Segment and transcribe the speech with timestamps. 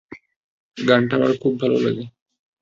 [0.77, 2.05] গানটা আমার খুব ভালো লাগে।